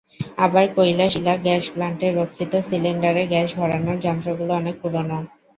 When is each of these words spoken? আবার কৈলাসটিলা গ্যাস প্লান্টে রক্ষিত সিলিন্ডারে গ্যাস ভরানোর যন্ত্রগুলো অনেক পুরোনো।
আবার 0.37 0.65
কৈলাসটিলা 0.75 1.33
গ্যাস 1.37 1.63
প্লান্টে 1.73 2.07
রক্ষিত 2.11 2.53
সিলিন্ডারে 2.67 3.23
গ্যাস 3.27 3.49
ভরানোর 3.57 3.97
যন্ত্রগুলো 4.05 4.51
অনেক 4.53 4.75
পুরোনো। 4.81 5.17